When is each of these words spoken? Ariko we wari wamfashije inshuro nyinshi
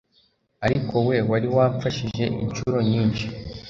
Ariko 0.65 0.95
we 1.07 1.17
wari 1.29 1.47
wamfashije 1.55 2.23
inshuro 2.43 2.77
nyinshi 2.89 3.25